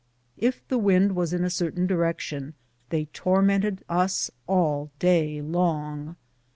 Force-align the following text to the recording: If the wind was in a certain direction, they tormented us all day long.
If 0.39 0.67
the 0.67 0.79
wind 0.79 1.15
was 1.15 1.31
in 1.31 1.43
a 1.43 1.51
certain 1.51 1.85
direction, 1.85 2.55
they 2.89 3.05
tormented 3.05 3.83
us 3.87 4.31
all 4.47 4.89
day 4.97 5.43
long. 5.43 6.15